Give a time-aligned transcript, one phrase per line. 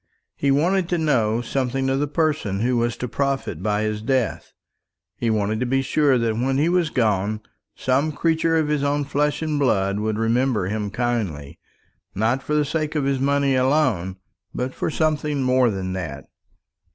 [0.35, 4.51] He wanted to know something of the person who was to profit by his death;
[5.15, 7.41] he wanted to be sure that when he was gone
[7.75, 11.59] some creature of his own flesh and blood would remember him kindly;
[12.15, 14.17] not for the sake of his money alone,
[14.55, 16.25] but for something more than that.